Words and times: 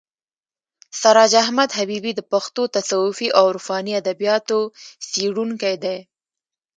سراج 0.99 1.31
احمد 1.43 1.69
حبیبي 1.77 2.11
د 2.15 2.21
پښتو 2.31 2.61
تصوفي 2.75 3.27
او 3.37 3.43
عرفاني 3.51 3.93
ادبیاتو 4.01 4.59
څېړونکی 5.11 5.75
دی. 5.83 5.97